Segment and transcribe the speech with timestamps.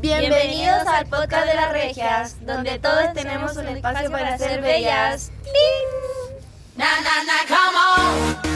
[0.00, 5.32] Bienvenidos al podcast de las regias, donde todos tenemos un espacio para ser bellas.
[6.76, 8.48] Na, na, na, na, come on.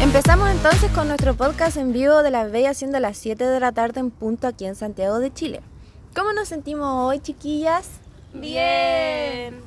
[0.00, 3.72] Empezamos entonces con nuestro podcast en vivo de las bellas siendo las 7 de la
[3.72, 5.62] tarde en punto aquí en Santiago de Chile.
[6.14, 7.88] ¿Cómo nos sentimos hoy, chiquillas?
[8.34, 9.62] Bien.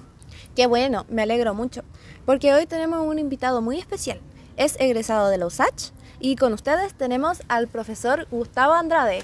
[0.55, 1.81] Qué bueno, me alegro mucho,
[2.23, 4.19] porque hoy tenemos un invitado muy especial.
[4.55, 5.89] Es egresado de la USACH
[6.19, 9.23] y con ustedes tenemos al profesor Gustavo Andrade.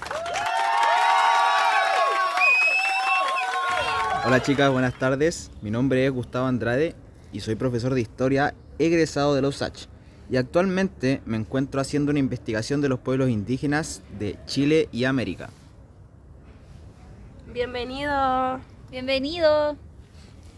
[4.26, 5.52] Hola chicas, buenas tardes.
[5.62, 6.96] Mi nombre es Gustavo Andrade
[7.32, 9.86] y soy profesor de historia egresado de la USACH.
[10.28, 15.50] Y actualmente me encuentro haciendo una investigación de los pueblos indígenas de Chile y América.
[17.52, 18.60] Bienvenido.
[18.90, 19.76] Bienvenido.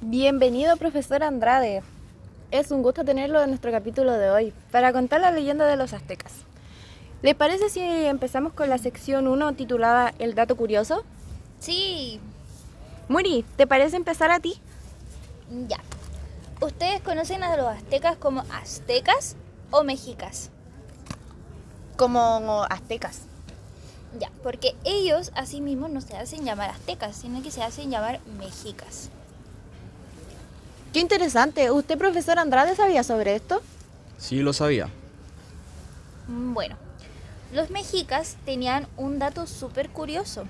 [0.01, 1.83] Bienvenido, profesor Andrade.
[2.53, 5.93] Es un gusto tenerlo en nuestro capítulo de hoy para contar la leyenda de los
[5.93, 6.33] aztecas.
[7.21, 11.05] ¿Les parece si empezamos con la sección 1 titulada El dato curioso?
[11.59, 12.21] Sí,
[13.09, 14.61] Muri, ¿te parece empezar a ti?
[15.67, 15.81] ya.
[16.61, 19.35] ¿Ustedes conocen a los aztecas como aztecas
[19.73, 20.51] o mexicas?
[21.97, 23.23] Como aztecas.
[24.19, 27.91] Ya, porque ellos a sí mismos no se hacen llamar aztecas, sino que se hacen
[27.91, 29.09] llamar mexicas.
[30.93, 31.71] Qué interesante.
[31.73, 33.61] ¿Usted, profesor Andrade, sabía sobre esto?
[34.19, 34.89] Sí, lo sabía.
[36.29, 36.77] Mm, Bueno,
[37.53, 40.45] los mexicas tenían un dato súper curioso,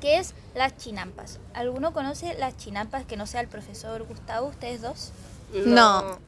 [0.00, 1.40] que es las chinampas.
[1.54, 5.10] ¿Alguno conoce las chinampas que no sea el profesor Gustavo, ustedes dos?
[5.52, 6.18] No.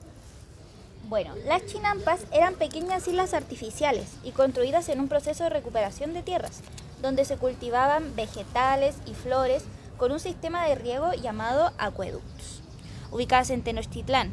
[1.11, 6.22] Bueno, las chinampas eran pequeñas islas artificiales y construidas en un proceso de recuperación de
[6.22, 6.61] tierras,
[7.03, 9.64] donde se cultivaban vegetales y flores
[9.97, 12.62] con un sistema de riego llamado acueductos,
[13.11, 14.31] ubicadas en Tenochtitlán,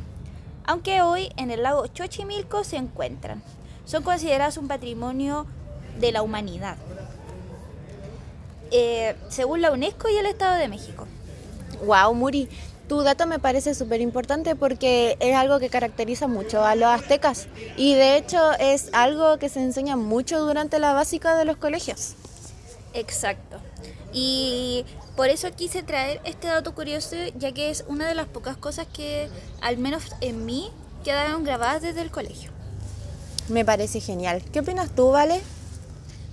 [0.67, 3.41] aunque hoy en el lago Xochimilco se encuentran.
[3.85, 5.47] Son consideradas un patrimonio
[5.99, 6.77] de la humanidad,
[8.69, 11.07] eh, según la UNESCO y el Estado de México.
[11.83, 12.47] Wow, Muri,
[12.87, 17.47] tu dato me parece súper importante porque es algo que caracteriza mucho a los aztecas
[17.75, 22.15] y de hecho es algo que se enseña mucho durante la básica de los colegios.
[22.93, 23.57] Exacto.
[24.13, 28.55] Y por eso quise traer este dato curioso, ya que es una de las pocas
[28.57, 29.29] cosas que,
[29.61, 30.71] al menos en mí,
[31.03, 32.51] quedaron grabadas desde el colegio.
[33.49, 34.43] Me parece genial.
[34.51, 35.41] ¿Qué opinas tú, Vale?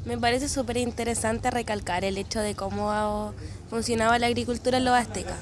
[0.05, 3.33] Me parece súper interesante recalcar el hecho de cómo
[3.71, 5.37] funcionaba la agricultura en los aztecas.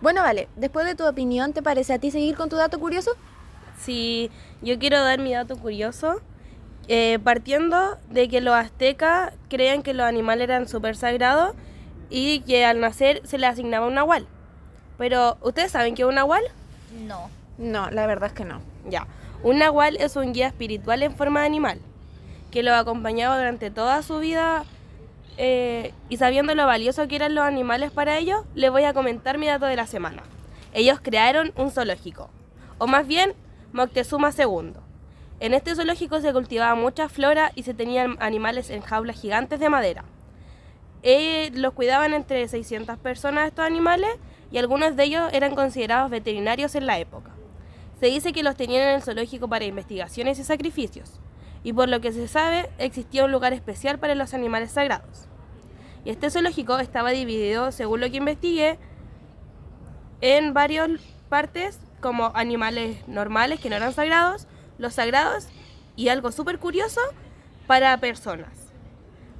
[0.00, 3.12] Bueno, Vale, después de tu opinión, ¿te parece a ti seguir con tu dato curioso?
[3.78, 4.30] Sí,
[4.62, 6.20] yo quiero dar mi dato curioso,
[6.88, 11.54] eh, partiendo de que los aztecas creían que los animales eran súper sagrados
[12.10, 14.26] y que al nacer se les asignaba un nahual.
[14.98, 16.44] Pero, ¿ustedes saben qué es un nahual?
[17.06, 17.28] No.
[17.58, 18.60] No, la verdad es que no.
[18.88, 19.06] Ya,
[19.42, 21.80] un nahual es un guía espiritual en forma de animal,
[22.50, 24.64] que lo acompañaba durante toda su vida
[25.36, 29.38] eh, y sabiendo lo valioso que eran los animales para ellos, les voy a comentar
[29.38, 30.22] mi dato de la semana.
[30.72, 32.30] Ellos crearon un zoológico,
[32.78, 33.34] o más bien
[33.72, 34.72] Moctezuma II.
[35.40, 39.68] En este zoológico se cultivaba mucha flora y se tenían animales en jaulas gigantes de
[39.68, 40.04] madera.
[41.02, 44.10] Eh, los cuidaban entre 600 personas estos animales
[44.50, 47.30] y algunos de ellos eran considerados veterinarios en la época.
[48.00, 51.20] Se dice que los tenían en el zoológico para investigaciones y sacrificios,
[51.66, 55.26] y por lo que se sabe, existía un lugar especial para los animales sagrados.
[56.04, 58.78] Y este zoológico estaba dividido, según lo que investigué,
[60.20, 60.88] en varias
[61.28, 64.46] partes, como animales normales que no eran sagrados,
[64.78, 65.48] los sagrados
[65.96, 67.00] y algo súper curioso
[67.66, 68.52] para personas.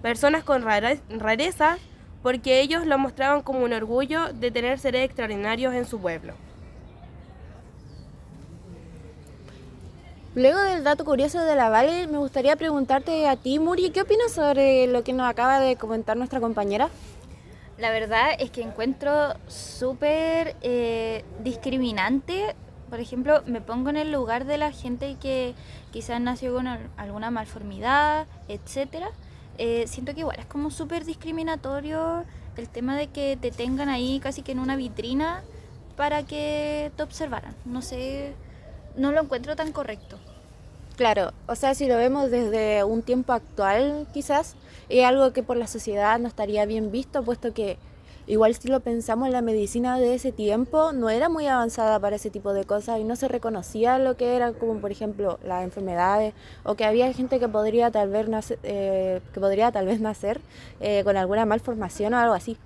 [0.02, 1.78] Personas con rare- rarezas,
[2.24, 6.34] porque ellos lo mostraban como un orgullo de tener seres extraordinarios en su pueblo.
[10.36, 14.32] Luego del dato curioso de la Vale, me gustaría preguntarte a ti, Muri, ¿qué opinas
[14.32, 16.90] sobre lo que nos acaba de comentar nuestra compañera?
[17.78, 22.54] La verdad es que encuentro súper eh, discriminante.
[22.90, 25.54] Por ejemplo, me pongo en el lugar de la gente que
[25.90, 29.08] quizás nació con al- alguna malformidad, etcétera.
[29.56, 32.24] Eh, siento que igual es como súper discriminatorio
[32.58, 35.42] el tema de que te tengan ahí casi que en una vitrina
[35.96, 37.54] para que te observaran.
[37.64, 38.34] No sé,
[38.96, 40.18] no lo encuentro tan correcto.
[40.96, 44.56] Claro, o sea, si lo vemos desde un tiempo actual, quizás,
[44.88, 47.76] es algo que por la sociedad no estaría bien visto, puesto que
[48.26, 52.30] igual si lo pensamos, la medicina de ese tiempo no era muy avanzada para ese
[52.30, 56.32] tipo de cosas y no se reconocía lo que era, como por ejemplo las enfermedades,
[56.64, 60.40] o que había gente que podría tal vez nacer, eh, que podría tal vez nacer
[60.80, 62.56] eh, con alguna malformación o algo así.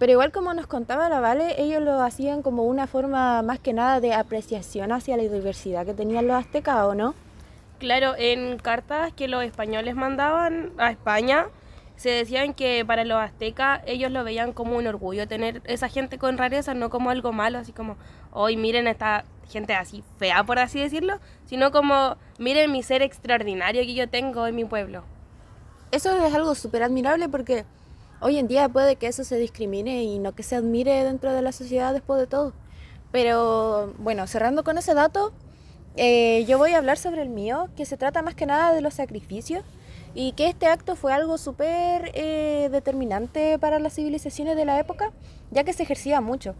[0.00, 3.72] Pero igual como nos contaba la Vale, ellos lo hacían como una forma más que
[3.72, 7.14] nada de apreciación hacia la diversidad que tenían los aztecas, ¿o no?
[7.80, 11.46] Claro, en cartas que los españoles mandaban a España,
[11.96, 16.18] se decían que para los aztecas ellos lo veían como un orgullo tener esa gente
[16.18, 17.96] con rareza, no como algo malo, así como,
[18.32, 23.80] hoy miren esta gente así fea, por así decirlo, sino como, miren mi ser extraordinario
[23.80, 25.02] que yo tengo en mi pueblo.
[25.90, 27.64] Eso es algo súper admirable porque
[28.20, 31.40] hoy en día puede que eso se discrimine y no que se admire dentro de
[31.40, 32.52] la sociedad después de todo.
[33.10, 35.32] Pero bueno, cerrando con ese dato,
[35.96, 38.80] eh, yo voy a hablar sobre el mío, que se trata más que nada de
[38.80, 39.64] los sacrificios
[40.14, 45.12] y que este acto fue algo súper eh, determinante para las civilizaciones de la época,
[45.50, 46.54] ya que se ejercía mucho.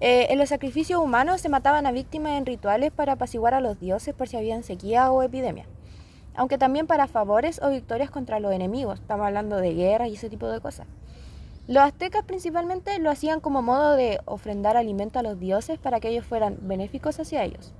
[0.00, 3.80] Eh, en los sacrificios humanos se mataban a víctimas en rituales para apaciguar a los
[3.80, 5.66] dioses por si habían sequía o epidemia,
[6.34, 10.30] aunque también para favores o victorias contra los enemigos, estamos hablando de guerras y ese
[10.30, 10.86] tipo de cosas.
[11.66, 16.08] Los aztecas principalmente lo hacían como modo de ofrendar alimento a los dioses para que
[16.08, 17.74] ellos fueran benéficos hacia ellos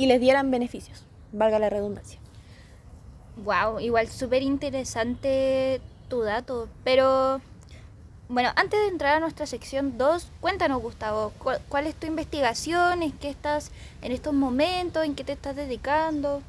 [0.00, 2.18] y les dieran beneficios, valga la redundancia.
[3.44, 7.42] Wow, igual súper interesante tu dato, pero
[8.30, 11.34] bueno, antes de entrar a nuestra sección 2, cuéntanos Gustavo,
[11.68, 13.02] ¿cuál, es tu investigación?
[13.02, 15.04] ¿En qué estás en estos momentos?
[15.04, 16.40] ¿En qué te estás dedicando?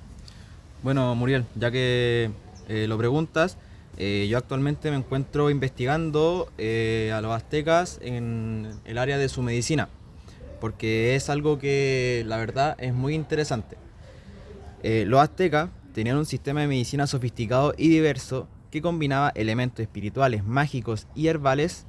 [0.82, 2.32] Bueno, Muriel, ya que
[2.70, 3.58] eh, lo preguntas,
[3.98, 9.42] eh, yo actualmente me encuentro investigando eh, a los aztecas en el área de su
[9.42, 9.90] medicina,
[10.62, 13.76] porque es algo que la verdad es muy interesante.
[14.82, 21.08] los aztecas tenían un sistema de medicina sofisticado y diverso que combinaba elementos espirituales, mágicos
[21.14, 21.86] y herbales,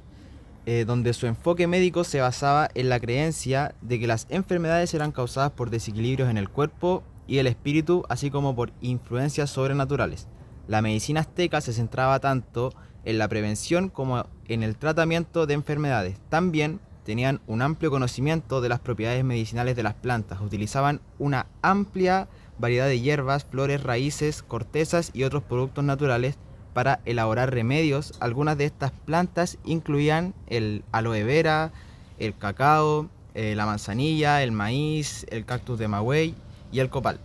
[0.65, 5.11] eh, donde su enfoque médico se basaba en la creencia de que las enfermedades eran
[5.11, 10.27] causadas por desequilibrios en el cuerpo y el espíritu, así como por influencias sobrenaturales.
[10.67, 12.73] La medicina azteca se centraba tanto
[13.05, 16.17] en la prevención como en el tratamiento de enfermedades.
[16.29, 22.27] También tenían un amplio conocimiento de las propiedades medicinales de las plantas, utilizaban una amplia
[22.57, 26.37] variedad de hierbas, flores, raíces, cortezas y otros productos naturales
[26.73, 28.13] para elaborar remedios.
[28.19, 31.71] Algunas de estas plantas incluían el aloe vera,
[32.19, 36.35] el cacao, eh, la manzanilla, el maíz, el cactus de Maguey
[36.71, 37.19] y el copal.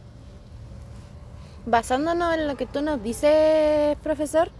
[1.67, 4.51] Basándonos en lo que tú nos dices, profesor,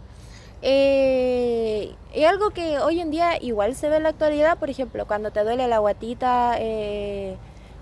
[0.63, 5.07] eh, es algo que hoy en día igual se ve en la actualidad, por ejemplo,
[5.07, 7.37] cuando te duele la guatita, eh,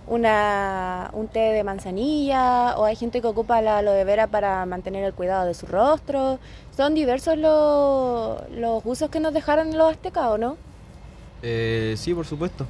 [0.07, 5.05] una, un té de manzanilla o hay gente que ocupa la aloe vera para mantener
[5.05, 6.39] el cuidado de su rostro.
[6.77, 10.57] Son diversos los, los usos que nos dejaron los aztecas, ¿o no?
[11.43, 12.67] Eh, sí, por supuesto.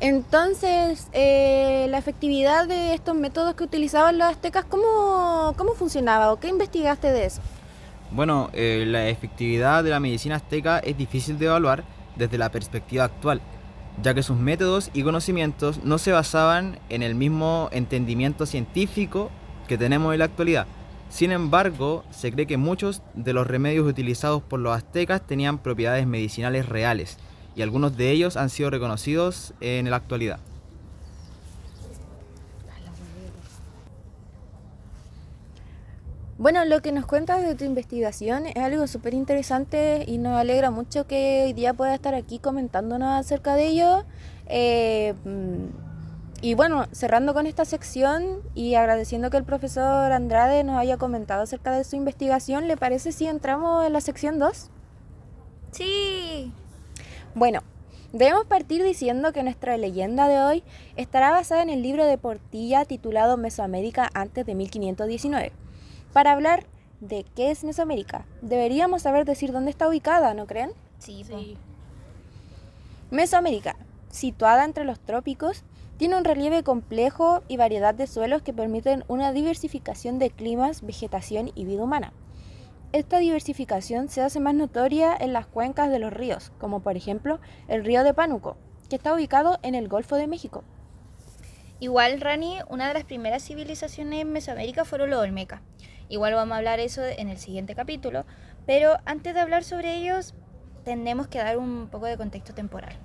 [0.00, 6.38] Entonces, eh, la efectividad de estos métodos que utilizaban los aztecas, ¿cómo, cómo funcionaba o
[6.38, 7.40] qué investigaste de eso?
[8.10, 11.84] Bueno, eh, la efectividad de la medicina azteca es difícil de evaluar
[12.14, 13.40] desde la perspectiva actual,
[14.02, 19.30] ya que sus métodos y conocimientos no se basaban en el mismo entendimiento científico
[19.66, 20.66] que tenemos en la actualidad.
[21.08, 26.06] Sin embargo, se cree que muchos de los remedios utilizados por los aztecas tenían propiedades
[26.06, 27.18] medicinales reales
[27.56, 30.38] y algunos de ellos han sido reconocidos en la actualidad.
[36.38, 40.70] Bueno, lo que nos cuentas de tu investigación es algo súper interesante y nos alegra
[40.70, 44.04] mucho que hoy día pueda estar aquí comentándonos acerca de ello.
[44.46, 45.14] Eh,
[46.42, 51.42] y bueno, cerrando con esta sección y agradeciendo que el profesor Andrade nos haya comentado
[51.42, 54.70] acerca de su investigación, ¿le parece si entramos en la sección 2?
[55.70, 56.52] Sí.
[57.36, 57.60] Bueno,
[58.14, 60.64] debemos partir diciendo que nuestra leyenda de hoy
[60.96, 65.52] estará basada en el libro de Portilla titulado Mesoamérica antes de 1519
[66.14, 66.64] para hablar
[67.02, 70.70] de qué es Mesoamérica, deberíamos saber decir dónde está ubicada, ¿no creen?
[70.98, 71.26] Sí.
[73.10, 73.76] Mesoamérica,
[74.08, 75.62] situada entre los trópicos,
[75.98, 81.50] tiene un relieve complejo y variedad de suelos que permiten una diversificación de climas, vegetación
[81.54, 82.14] y vida humana.
[82.96, 87.40] Esta diversificación se hace más notoria en las cuencas de los ríos, como por ejemplo
[87.68, 88.56] el río de Pánuco,
[88.88, 90.64] que está ubicado en el Golfo de México.
[91.78, 95.60] Igual, Rani, una de las primeras civilizaciones en Mesoamérica fueron los Olmecas.
[96.08, 98.24] Igual vamos a hablar eso en el siguiente capítulo,
[98.64, 100.32] pero antes de hablar sobre ellos,
[100.82, 102.96] tenemos que dar un poco de contexto temporal.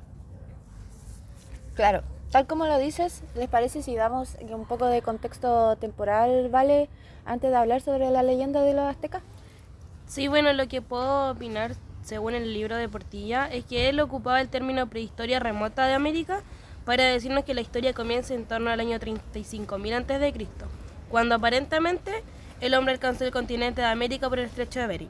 [1.75, 6.87] Claro, tal como lo dices, ¿les parece si damos un poco de contexto temporal, vale,
[7.25, 9.21] antes de hablar sobre la leyenda de los aztecas?
[10.11, 14.41] Sí, bueno, lo que puedo opinar según el libro de Portilla es que él ocupaba
[14.41, 16.41] el término prehistoria remota de América
[16.83, 20.47] para decirnos que la historia comienza en torno al año 35.000 a.C.,
[21.09, 22.25] cuando aparentemente
[22.59, 25.09] el hombre alcanzó el continente de América por el estrecho de Bering.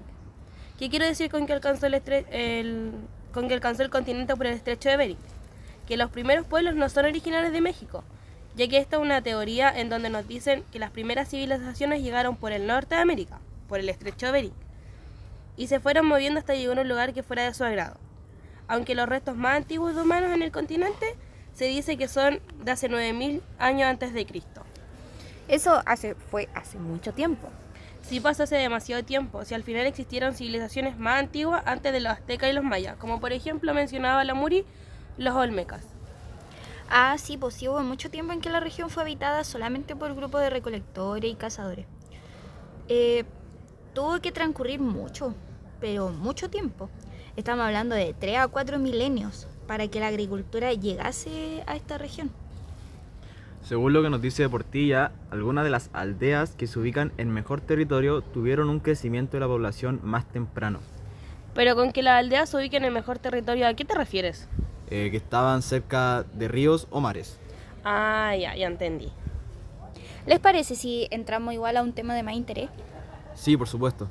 [0.78, 2.92] ¿Qué quiero decir con que alcanzó el,
[3.34, 5.18] con que alcanzó el continente por el estrecho de Bering?
[5.88, 8.04] Que los primeros pueblos no son originarios de México,
[8.56, 12.36] ya que esta es una teoría en donde nos dicen que las primeras civilizaciones llegaron
[12.36, 14.54] por el norte de América, por el estrecho de Bering,
[15.62, 18.00] y se fueron moviendo hasta llegar a un lugar que fuera de su agrado.
[18.68, 21.16] Aunque los restos más antiguos de humanos en el continente
[21.54, 24.64] se dice que son de hace 9000 años antes de Cristo.
[25.48, 27.48] Eso hace, fue hace mucho tiempo.
[28.02, 32.14] Sí pasó hace demasiado tiempo, si al final existieron civilizaciones más antiguas antes de los
[32.14, 34.66] aztecas y los mayas, como por ejemplo mencionaba la Muri,
[35.20, 35.86] los olmecas.
[36.90, 40.16] Ah, sí, pues sí hubo mucho tiempo en que la región fue habitada solamente por
[40.16, 41.86] grupos de recolectores y cazadores.
[42.90, 43.26] Eh,
[43.94, 45.36] tuvo que transcurrir mucho,
[45.82, 46.90] pero mucho tiempo.
[47.36, 52.30] Estamos hablando de 3 a 4 milenios para que la agricultura llegase a esta región.
[53.64, 57.62] Según lo que nos dice Portilla, algunas de las aldeas que se ubican en mejor
[57.62, 60.80] territorio tuvieron un crecimiento de la población más temprano,
[61.54, 64.48] Pero con que las aldeas se ubiquen en el mejor territorio, ¿a qué te refieres?
[64.90, 67.38] eh, que estaban cerca de ríos o mares.
[67.86, 69.10] Ah, ya, ya entendí.
[70.26, 72.70] ¿Les parece si entramos igual a un tema de más interés?
[73.34, 74.10] Sí, por supuesto.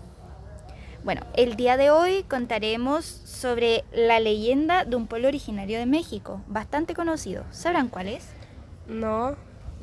[1.05, 6.43] Bueno, el día de hoy contaremos sobre la leyenda de un pueblo originario de México,
[6.47, 7.45] bastante conocido.
[7.51, 8.25] ¿Sabrán cuál es?
[8.87, 9.37] No,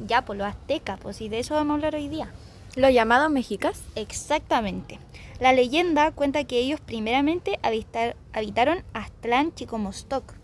[0.06, 2.30] Ya, por los aztecas, pues y de eso vamos a hablar hoy día.
[2.76, 3.82] Los llamados mexicas.
[3.96, 5.00] Exactamente.
[5.40, 10.36] La leyenda cuenta que ellos primeramente habitar- habitaron Aztlán Chicomostoc.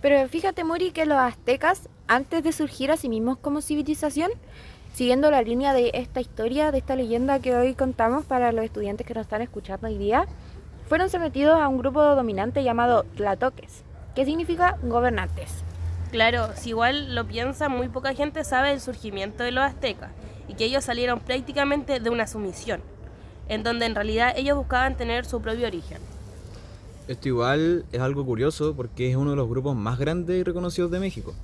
[0.00, 4.30] Pero fíjate, Muri, que los aztecas, antes de surgir a sí mismos como civilización,
[4.92, 9.06] siguiendo la línea de esta historia, de esta leyenda que hoy contamos para los estudiantes
[9.06, 10.26] que nos están escuchando hoy día,
[10.88, 13.84] fueron sometidos a un grupo dominante llamado tlatoques,
[14.14, 15.64] que significa gobernantes.
[16.10, 20.10] claro, si igual lo piensa, muy poca gente sabe del surgimiento de los aztecas
[20.46, 22.82] y que ellos salieron prácticamente de una sumisión,
[23.48, 25.98] en donde en realidad ellos buscaban tener su propio origen.
[27.08, 30.90] Esto igual es algo curioso porque es uno de los grupos más grandes y reconocidos
[30.90, 31.34] de México.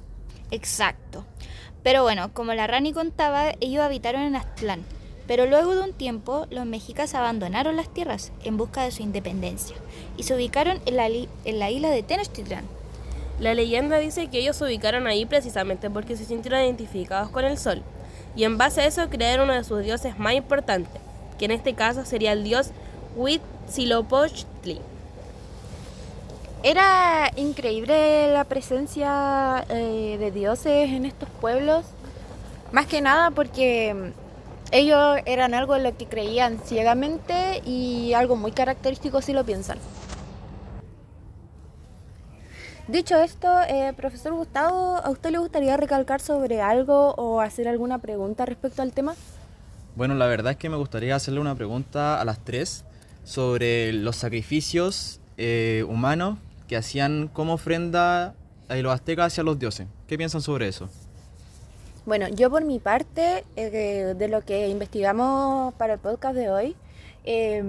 [0.51, 1.25] Exacto.
[1.83, 4.85] Pero bueno, como la Rani contaba, ellos habitaron en Aztlán.
[5.27, 9.77] Pero luego de un tiempo, los mexicas abandonaron las tierras en busca de su independencia
[10.17, 12.65] y se ubicaron en la, en la isla de Tenochtitlán.
[13.39, 17.59] La leyenda dice que ellos se ubicaron ahí precisamente porque se sintieron identificados con el
[17.59, 17.83] sol,
[18.35, 21.01] y en base a eso crearon uno de sus dioses más importantes,
[21.39, 22.71] que en este caso sería el dios
[23.17, 24.81] Huitzilopochtli.
[26.69, 31.87] Era increíble la presencia eh, de dioses en estos pueblos,
[32.73, 38.37] más que nada porque mm, ellos eran algo en lo que creían ciegamente y algo
[38.37, 39.79] muy característico si lo piensan.
[42.87, 47.97] Dicho esto, eh, profesor Gustavo, ¿a usted le gustaría recalcar sobre algo o hacer alguna
[47.97, 49.15] pregunta respecto al tema?
[49.97, 52.85] Bueno, la verdad es que me gustaría hacerle una pregunta a las tres
[53.25, 56.37] sobre los sacrificios eh, humanos
[56.69, 58.35] que hacían como ofrenda
[58.69, 59.89] a los aztecas hacia los dioses.
[60.07, 60.89] ¿Qué piensan sobre eso?
[62.07, 66.77] Bueno, yo por mi parte, eh, de lo que investigamos para el podcast de hoy,
[67.25, 67.63] eh,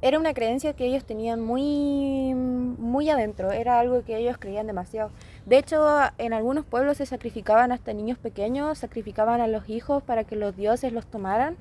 [0.00, 5.10] era una creencia que ellos tenían muy, muy adentro, era algo que ellos creían demasiado.
[5.44, 5.84] De hecho,
[6.18, 10.56] en algunos pueblos se sacrificaban hasta niños pequeños, sacrificaban a los hijos para que los
[10.56, 11.56] dioses los tomaran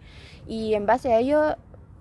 [0.47, 1.55] y en base a ello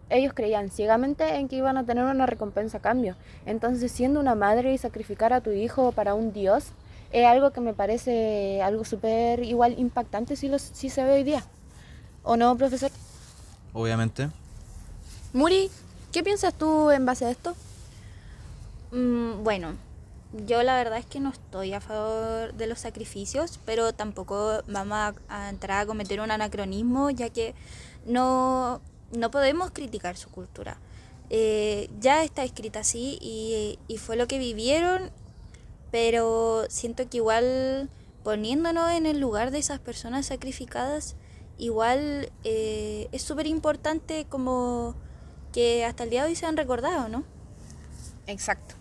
[0.08, 3.16] ellos creían ciegamente en que iban a tener una recompensa a cambio.
[3.44, 6.72] Entonces, siendo una madre y sacrificar a tu hijo para un dios
[7.12, 11.25] es algo que me parece algo súper igual impactante si, lo, si se ve hoy
[11.25, 11.44] día.
[12.22, 12.90] ¿O no, profesor?
[13.72, 14.28] Obviamente.
[15.32, 15.70] Muri,
[16.12, 17.54] ¿qué piensas tú en base a esto?
[18.90, 19.75] Mm, bueno,
[20.46, 24.96] yo la verdad es que no estoy a favor de los sacrificios, pero tampoco vamos
[24.96, 27.54] a, a entrar a cometer un anacronismo, ya que
[28.06, 28.80] no,
[29.16, 30.78] no podemos criticar su cultura.
[31.30, 35.11] Eh, ya está escrita así y, y fue lo que vivieron,
[35.90, 37.90] pero siento que igual
[38.23, 41.16] poniéndonos en el lugar de esas personas sacrificadas,
[41.58, 44.94] igual eh, es súper importante como
[45.52, 47.25] que hasta el día de hoy sean recordados, ¿no?
[48.26, 48.75] Exacto.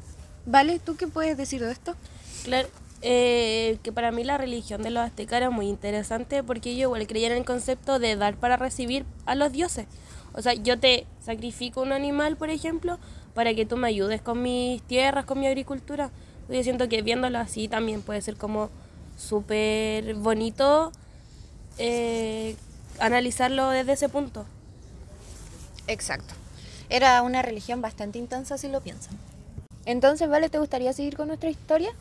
[0.46, 1.96] Vale, ¿tú qué puedes decir de esto?
[2.44, 2.68] Claro,
[3.02, 7.06] eh, que para mí la religión de los aztecas era muy interesante porque ellos igual
[7.08, 9.86] creían en el concepto de dar para recibir a los dioses.
[10.36, 13.00] O sea, yo te sacrifico un animal, por ejemplo,
[13.34, 16.12] para que tú me ayudes con mis tierras, con mi agricultura.
[16.50, 18.70] Yo siento que viéndolo así también puede ser como
[19.18, 20.92] súper bonito
[21.78, 22.56] eh,
[23.00, 24.46] analizarlo desde ese punto.
[25.88, 26.34] Exacto.
[26.90, 29.18] Era una religión bastante intensa si lo piensan.
[29.86, 31.92] Entonces, Vale, ¿te gustaría seguir con nuestra historia?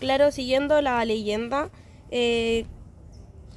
[0.00, 1.68] Claro, siguiendo la leyenda,
[2.10, 2.64] eh,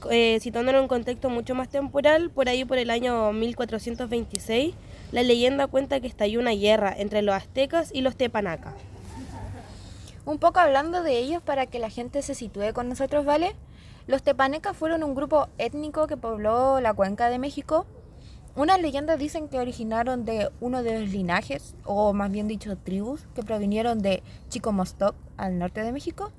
[0.09, 4.75] eh, citándolo en un contexto mucho más temporal, por ahí por el año 1426,
[5.11, 8.73] la leyenda cuenta que estalló una guerra entre los aztecas y los tepanacas.
[10.25, 13.55] Un poco hablando de ellos para que la gente se sitúe con nosotros, ¿vale?
[14.07, 17.85] Los tepanecas fueron un grupo étnico que pobló la cuenca de México.
[18.55, 23.27] Unas leyendas dicen que originaron de uno de los linajes, o más bien dicho tribus,
[23.35, 26.31] que provinieron de Chicomostoc, al norte de México,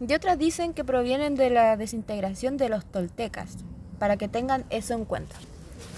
[0.00, 3.56] y otras dicen que provienen de la desintegración de los toltecas,
[3.98, 5.36] para que tengan eso en cuenta.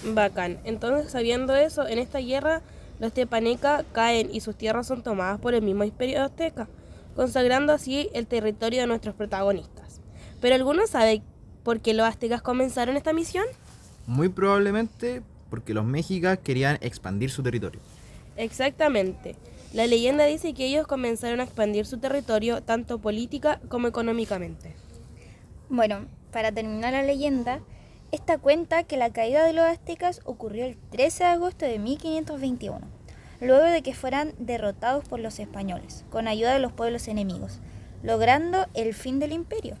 [0.05, 0.59] Bacán.
[0.63, 2.61] Entonces, sabiendo eso, en esta guerra
[2.99, 6.67] los tepanecas caen y sus tierras son tomadas por el mismo imperio azteca,
[7.15, 10.01] consagrando así el territorio de nuestros protagonistas.
[10.41, 11.21] Pero ¿alguno sabe
[11.63, 13.45] por qué los aztecas comenzaron esta misión?
[14.07, 17.79] Muy probablemente porque los mexicas querían expandir su territorio.
[18.35, 19.35] Exactamente.
[19.73, 24.73] La leyenda dice que ellos comenzaron a expandir su territorio tanto política como económicamente.
[25.69, 27.59] Bueno, para terminar la leyenda,
[28.13, 32.79] esta cuenta que la caída de los aztecas ocurrió el 13 de agosto de 1521,
[33.41, 37.59] luego de que fueran derrotados por los españoles, con ayuda de los pueblos enemigos,
[38.03, 39.75] logrando el fin del imperio.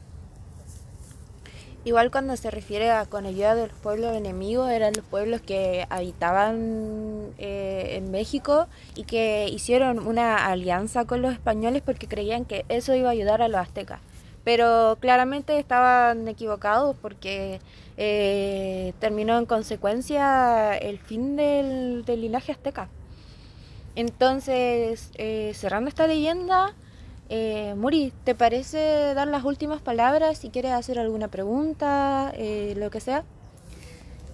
[1.85, 5.85] Igual cuando se refiere a con ayuda de los pueblos enemigos, eran los pueblos que
[5.89, 12.65] habitaban eh, en México y que hicieron una alianza con los españoles porque creían que
[12.67, 14.01] eso iba a ayudar a los aztecas.
[14.43, 17.59] Pero claramente estaban equivocados porque
[17.97, 22.89] eh, terminó en consecuencia el fin del, del linaje azteca.
[23.95, 26.75] Entonces, eh, cerrando esta leyenda,
[27.29, 32.89] eh, Muri, ¿te parece dar las últimas palabras si quieres hacer alguna pregunta, eh, lo
[32.89, 33.23] que sea?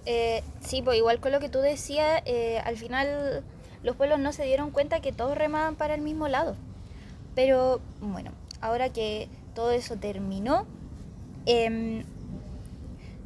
[0.06, 2.22] Eh, sí, pues igual con lo que tú decías,
[2.64, 3.42] al final
[3.82, 6.56] los pueblos no se dieron cuenta que todos remaban para el mismo lado.
[7.34, 10.66] Pero bueno, ahora que todo eso terminó,
[11.46, 12.04] em,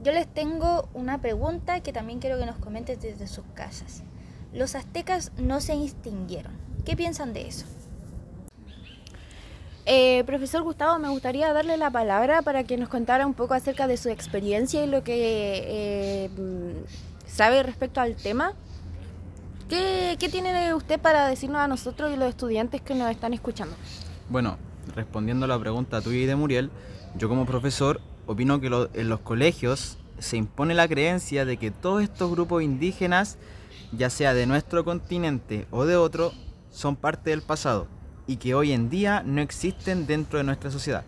[0.03, 4.03] yo les tengo una pregunta que también quiero que nos comentes desde sus casas.
[4.53, 6.53] Los aztecas no se extinguieron.
[6.85, 7.67] ¿Qué piensan de eso?
[9.91, 13.87] Eh, profesor Gustavo, me gustaría darle la palabra para que nos contara un poco acerca
[13.87, 15.65] de su experiencia y lo que
[16.27, 18.53] eh, mm, sabe respecto al tema.
[19.71, 23.75] ¿Qué, ¿Qué tiene usted para decirnos a nosotros y los estudiantes que nos están escuchando?
[24.29, 24.59] Bueno,
[24.95, 26.71] respondiendo a la pregunta tuya y de Muriel,
[27.17, 31.71] yo como profesor opino que lo- en los colegios se impone la creencia de que
[31.71, 33.39] todos estos grupos indígenas,
[33.93, 36.33] ya sea de nuestro continente o de otro,
[36.71, 37.87] son parte del pasado
[38.29, 41.03] y que hoy en día no existen dentro de nuestra sociedad.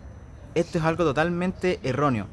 [0.55, 2.27] Esto es algo totalmente erróneo,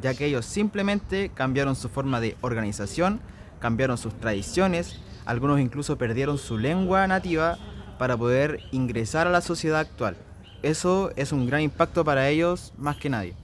[0.00, 3.20] ya que ellos simplemente cambiaron su forma de organización,
[3.58, 7.58] cambiaron sus tradiciones, algunos incluso perdieron su lengua nativa
[7.98, 10.16] para poder ingresar a la sociedad actual.
[10.62, 13.34] Eso es un gran impacto para ellos más que nadie.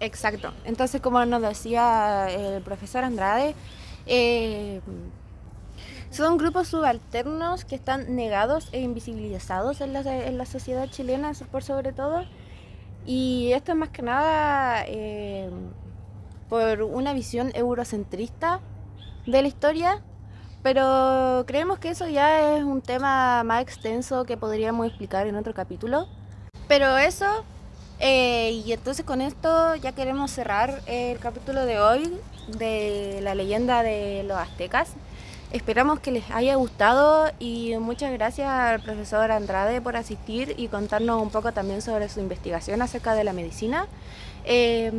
[0.00, 0.52] Exacto.
[0.64, 3.54] Entonces, como nos decía el profesor Andrade,
[4.06, 4.80] eh,
[6.10, 11.62] son grupos subalternos que están negados e invisibilizados en la, en la sociedad chilena, por
[11.62, 12.24] sobre todo.
[13.06, 15.50] Y esto es más que nada eh,
[16.48, 18.60] por una visión eurocentrista
[19.26, 20.02] de la historia.
[20.62, 25.54] Pero creemos que eso ya es un tema más extenso que podríamos explicar en otro
[25.54, 26.08] capítulo.
[26.66, 27.44] Pero eso
[28.00, 32.16] eh, y entonces con esto ya queremos cerrar el capítulo de hoy
[32.46, 34.90] de la leyenda de los aztecas.
[35.50, 41.22] Esperamos que les haya gustado y muchas gracias al profesor Andrade por asistir y contarnos
[41.22, 43.86] un poco también sobre su investigación acerca de la medicina.
[44.44, 44.92] Eh,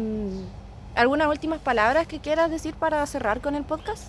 [0.95, 4.05] ¿Algunas últimas palabras que quieras decir para cerrar con el podcast?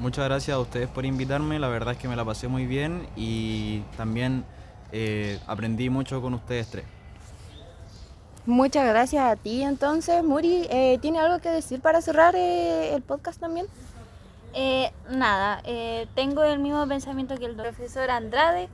[0.00, 3.06] Muchas gracias a ustedes por invitarme, la verdad es que me la pasé muy bien
[3.16, 4.44] y también
[4.92, 6.84] eh, aprendí mucho con ustedes tres.
[8.44, 10.66] Muchas gracias a ti entonces, Muri.
[10.70, 13.66] Eh, ¿Tiene algo que decir para cerrar eh, el podcast también?
[14.58, 18.70] Eh, nada, eh, tengo el mismo pensamiento que el profesor Andrade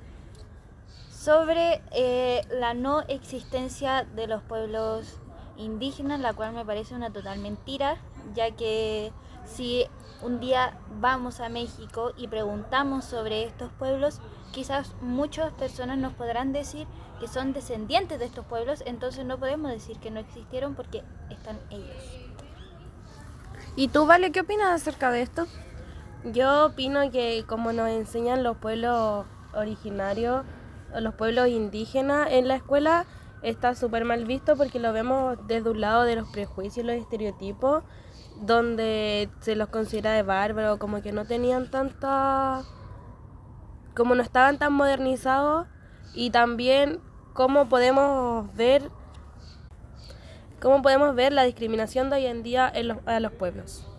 [1.10, 5.18] sobre eh, la no existencia de los pueblos
[5.56, 7.96] indígenas, la cual me parece una total mentira,
[8.32, 9.10] ya que
[9.44, 9.84] si
[10.22, 14.20] un día vamos a México y preguntamos sobre estos pueblos,
[14.52, 16.86] quizás muchas personas nos podrán decir
[17.18, 21.58] que son descendientes de estos pueblos, entonces no podemos decir que no existieron porque están
[21.70, 22.22] ellos.
[23.74, 25.48] ¿Y tú, Vale, qué opinas acerca de esto?
[26.24, 30.44] Yo opino que como nos enseñan los pueblos originarios,
[31.00, 33.06] los pueblos indígenas en la escuela,
[33.42, 37.82] está súper mal visto porque lo vemos desde un lado de los prejuicios los estereotipos,
[38.40, 42.62] donde se los considera de bárbaro, como que no tenían tanta
[43.94, 45.66] como no estaban tan modernizados
[46.14, 47.00] y también
[47.34, 48.90] cómo podemos ver
[50.60, 53.91] cómo podemos ver la discriminación de hoy en día en los, a los pueblos.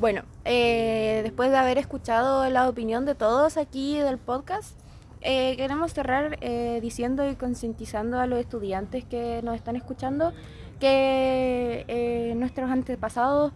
[0.00, 4.80] Bueno, eh, después de haber escuchado la opinión de todos aquí del podcast,
[5.20, 10.32] eh, queremos cerrar eh, diciendo y concientizando a los estudiantes que nos están escuchando
[10.78, 13.52] que eh, nuestros antepasados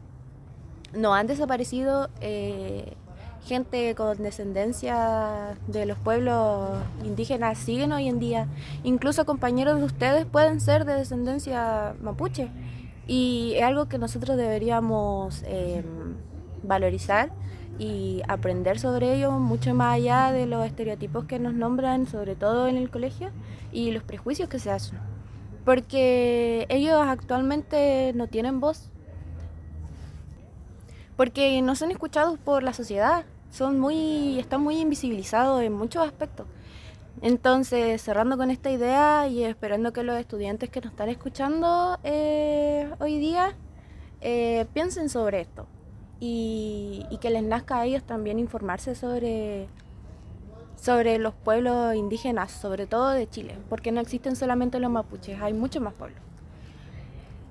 [0.92, 2.92] no han desaparecido, eh,
[3.46, 8.48] gente con descendencia de los pueblos indígenas siguen hoy en día,
[8.82, 12.50] incluso compañeros de ustedes pueden ser de descendencia mapuche.
[13.06, 15.84] Y es algo que nosotros deberíamos eh,
[16.66, 17.30] valorizar
[17.78, 22.68] y aprender sobre ello mucho más allá de los estereotipos que nos nombran, sobre todo
[22.68, 23.30] en el colegio,
[23.72, 24.98] y los prejuicios que se hacen.
[25.64, 28.90] Porque ellos actualmente no tienen voz.
[31.16, 33.24] Porque no son escuchados por la sociedad.
[33.50, 36.46] Son muy, están muy invisibilizados en muchos aspectos.
[37.22, 42.90] Entonces, cerrando con esta idea y esperando que los estudiantes que nos están escuchando eh,
[42.98, 43.56] hoy día
[44.20, 45.66] eh, piensen sobre esto
[46.26, 49.68] y, que les nazca a ellos también informarse sobre,
[50.76, 55.52] sobre los pueblos indígenas, sobre todo de Chile, porque no existen solamente los mapuches, hay
[55.52, 56.20] muchos más pueblos.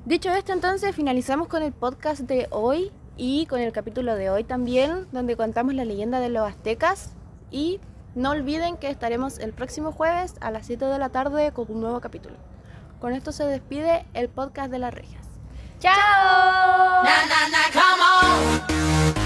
[0.06, 4.44] Dicho esto, entonces finalizamos con el podcast de hoy y con el capítulo de hoy
[4.44, 7.14] también, donde contamos la leyenda de los aztecas.
[7.52, 7.80] Y
[8.16, 11.80] no olviden que estaremos el próximo jueves a las 7 de la tarde con un
[11.80, 12.36] nuevo capítulo.
[13.00, 15.33] Con esto se despide el podcast de las regias.
[15.84, 17.04] ¡Chao!
[17.04, 19.23] Na, na, na, come on.